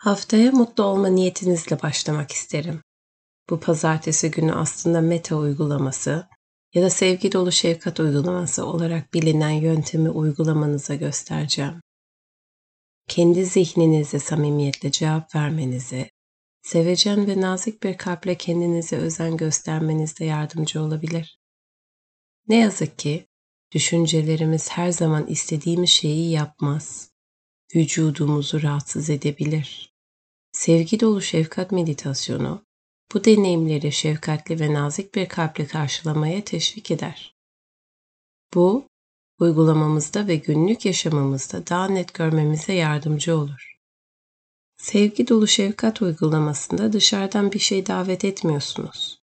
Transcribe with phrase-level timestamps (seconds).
[0.00, 2.82] Haftaya mutlu olma niyetinizle başlamak isterim.
[3.50, 6.28] Bu pazartesi günü aslında meta uygulaması
[6.74, 11.80] ya da sevgi dolu şefkat uygulaması olarak bilinen yöntemi uygulamanıza göstereceğim.
[13.08, 16.10] Kendi zihninize samimiyetle cevap vermenizi,
[16.62, 21.38] sevecen ve nazik bir kalple kendinize özen göstermenizde yardımcı olabilir.
[22.48, 23.26] Ne yazık ki
[23.72, 27.09] düşüncelerimiz her zaman istediğimiz şeyi yapmaz.
[27.74, 29.94] Vücudumuzu rahatsız edebilir.
[30.52, 32.64] Sevgi dolu şefkat meditasyonu
[33.14, 37.34] bu deneyimleri şefkatli ve nazik bir kalple karşılamaya teşvik eder.
[38.54, 38.88] Bu,
[39.38, 43.76] uygulamamızda ve günlük yaşamımızda daha net görmemize yardımcı olur.
[44.76, 49.20] Sevgi dolu şefkat uygulamasında dışarıdan bir şey davet etmiyorsunuz.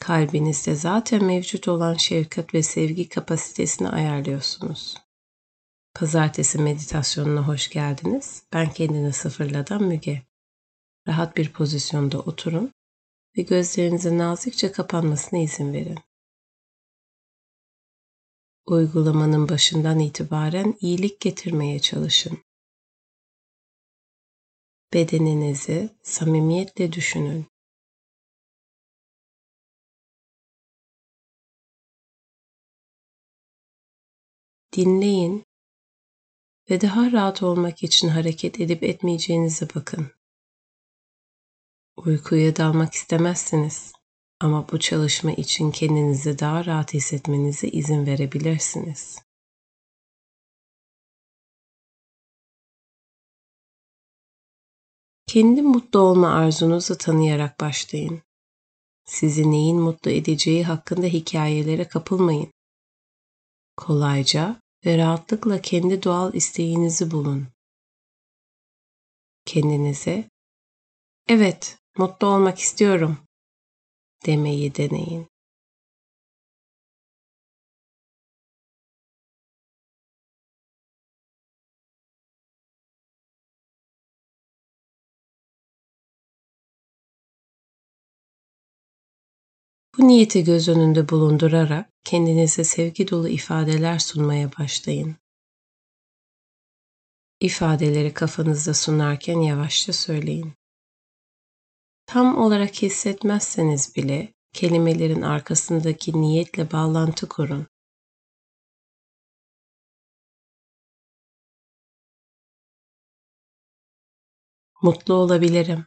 [0.00, 5.05] Kalbinizde zaten mevcut olan şefkat ve sevgi kapasitesini ayarlıyorsunuz.
[5.98, 8.42] Pazartesi meditasyonuna hoş geldiniz.
[8.52, 10.22] Ben kendini sıfırladan Müge.
[11.08, 12.72] Rahat bir pozisyonda oturun
[13.38, 15.98] ve gözlerinizin nazikçe kapanmasına izin verin.
[18.66, 22.38] Uygulamanın başından itibaren iyilik getirmeye çalışın.
[24.92, 27.46] Bedeninizi samimiyetle düşünün.
[34.72, 35.46] Dinleyin
[36.70, 40.10] ve daha rahat olmak için hareket edip etmeyeceğinize bakın.
[41.96, 43.92] Uykuya dalmak istemezsiniz
[44.40, 49.18] ama bu çalışma için kendinizi daha rahat hissetmenize izin verebilirsiniz.
[55.26, 58.22] Kendi mutlu olma arzunuzu tanıyarak başlayın.
[59.04, 62.52] Sizi neyin mutlu edeceği hakkında hikayelere kapılmayın.
[63.76, 67.48] Kolayca ve rahatlıkla kendi doğal isteğinizi bulun.
[69.44, 70.30] Kendinize,
[71.28, 73.18] evet mutlu olmak istiyorum
[74.26, 75.28] demeyi deneyin.
[89.98, 95.16] Bu niyeti göz önünde bulundurarak kendinize sevgi dolu ifadeler sunmaya başlayın.
[97.40, 100.52] İfadeleri kafanızda sunarken yavaşça söyleyin.
[102.06, 107.66] Tam olarak hissetmezseniz bile kelimelerin arkasındaki niyetle bağlantı kurun.
[114.82, 115.86] Mutlu olabilirim.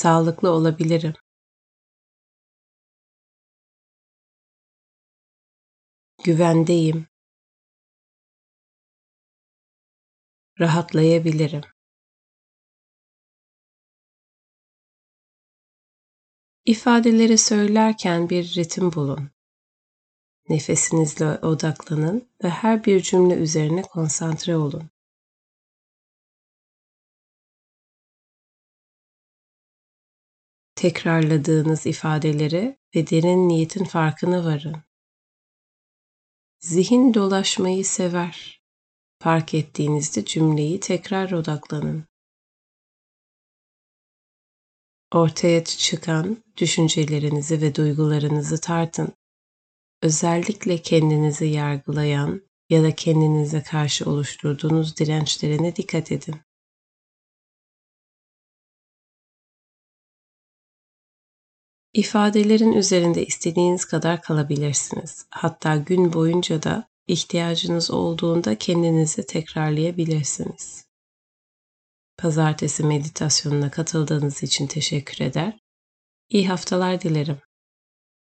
[0.00, 1.14] Sağlıklı olabilirim.
[6.24, 7.06] Güvendeyim.
[10.60, 11.62] Rahatlayabilirim.
[16.64, 19.30] İfadeleri söylerken bir ritim bulun.
[20.48, 24.90] Nefesinizle odaklanın ve her bir cümle üzerine konsantre olun.
[30.80, 34.76] Tekrarladığınız ifadeleri ve derin niyetin farkına varın.
[36.60, 38.62] Zihin dolaşmayı sever.
[39.22, 42.04] Fark ettiğinizde cümleyi tekrar odaklanın.
[45.12, 49.12] Ortaya çıkan düşüncelerinizi ve duygularınızı tartın.
[50.02, 56.36] Özellikle kendinizi yargılayan ya da kendinize karşı oluşturduğunuz dirençlerine dikkat edin.
[61.94, 65.26] İfadelerin üzerinde istediğiniz kadar kalabilirsiniz.
[65.30, 70.84] Hatta gün boyunca da ihtiyacınız olduğunda kendinize tekrarlayabilirsiniz.
[72.18, 75.58] Pazartesi meditasyonuna katıldığınız için teşekkür eder.
[76.28, 77.38] İyi haftalar dilerim.